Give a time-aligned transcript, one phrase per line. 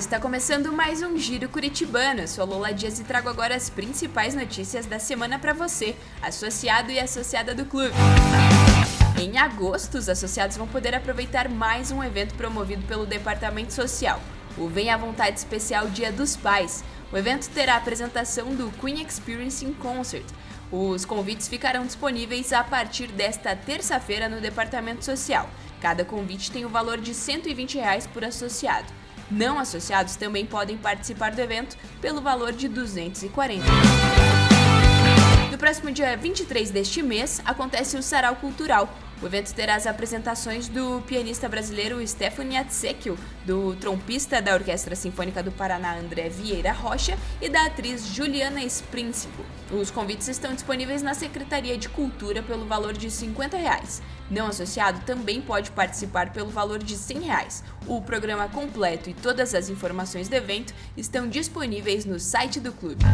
[0.00, 2.20] está começando mais um Giro Curitibano.
[2.20, 6.90] Eu sou Lola Dias e trago agora as principais notícias da semana para você, associado
[6.90, 7.94] e associada do clube.
[9.20, 14.22] Em agosto, os associados vão poder aproveitar mais um evento promovido pelo Departamento Social,
[14.56, 16.82] o Vem à Vontade Especial Dia dos Pais.
[17.12, 20.24] O evento terá a apresentação do Queen Experience in Concert.
[20.72, 25.46] Os convites ficarão disponíveis a partir desta terça-feira no Departamento Social.
[25.78, 28.99] Cada convite tem o valor de 120 reais por associado.
[29.30, 34.39] Não associados também podem participar do evento pelo valor de 240.
[35.70, 38.92] Próximo dia 23 deste mês, acontece o Sarau Cultural.
[39.22, 43.16] O evento terá as apresentações do pianista brasileiro Stefan Yatsekio,
[43.46, 49.44] do trompista da Orquestra Sinfônica do Paraná André Vieira Rocha e da atriz Juliana Sprinsico.
[49.70, 54.02] Os convites estão disponíveis na Secretaria de Cultura pelo valor de 50 reais.
[54.28, 57.62] Não associado também pode participar pelo valor de 100 reais.
[57.86, 63.04] O programa completo e todas as informações do evento estão disponíveis no site do clube.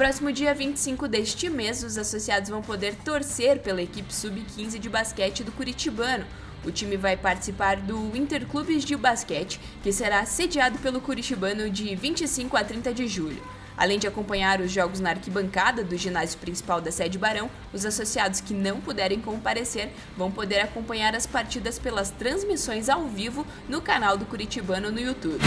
[0.00, 5.44] Próximo dia 25 deste mês, os associados vão poder torcer pela equipe sub-15 de basquete
[5.44, 6.24] do Curitibano.
[6.64, 12.56] O time vai participar do Interclubes de Basquete, que será sediado pelo Curitibano de 25
[12.56, 13.42] a 30 de julho.
[13.76, 18.40] Além de acompanhar os jogos na arquibancada do ginásio principal da sede Barão, os associados
[18.40, 24.16] que não puderem comparecer vão poder acompanhar as partidas pelas transmissões ao vivo no canal
[24.16, 25.44] do Curitibano no YouTube.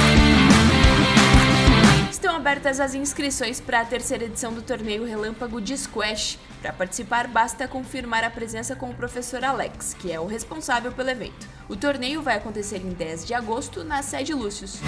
[2.13, 6.37] Estão abertas as inscrições para a terceira edição do torneio Relâmpago de Squash.
[6.61, 11.09] Para participar, basta confirmar a presença com o professor Alex, que é o responsável pelo
[11.09, 11.49] evento.
[11.67, 14.79] O torneio vai acontecer em 10 de agosto na sede Lúcius.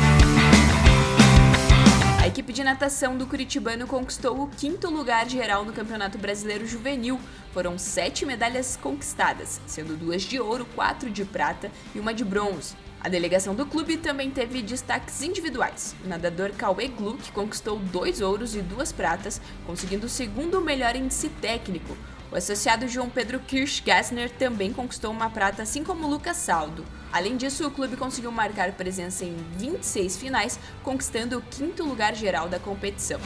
[2.21, 7.19] A equipe de natação do Curitibano conquistou o quinto lugar geral no Campeonato Brasileiro Juvenil.
[7.51, 12.75] Foram sete medalhas conquistadas, sendo duas de ouro, quatro de prata e uma de bronze.
[13.05, 15.95] A delegação do clube também teve destaques individuais.
[16.03, 21.29] O nadador Cauê Gluck conquistou dois ouros e duas pratas, conseguindo o segundo melhor índice
[21.29, 21.95] técnico.
[22.31, 26.83] O associado João Pedro Kirsch Gassner também conquistou uma prata, assim como Lucas Saldo.
[27.13, 32.49] Além disso, o clube conseguiu marcar presença em 26 finais, conquistando o quinto lugar geral
[32.49, 33.19] da competição.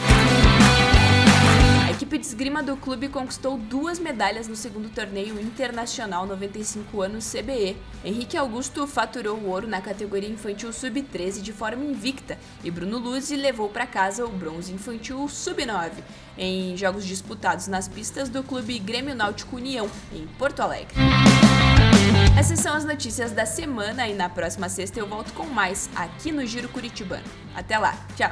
[1.99, 7.75] Equipe de esgrima do clube conquistou duas medalhas no segundo torneio internacional 95 anos CBE.
[8.05, 13.35] Henrique Augusto faturou o ouro na categoria infantil sub-13 de forma invicta e Bruno Luzzi
[13.35, 15.91] levou para casa o bronze infantil sub-9
[16.37, 20.95] em jogos disputados nas pistas do clube Grêmio Náutico União em Porto Alegre.
[22.39, 26.31] Essas são as notícias da semana e na próxima sexta eu volto com mais aqui
[26.31, 27.25] no Giro Curitibano.
[27.53, 28.31] Até lá, tchau!